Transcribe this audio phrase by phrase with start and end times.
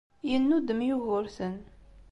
[0.29, 1.55] Yennudem Yugurten.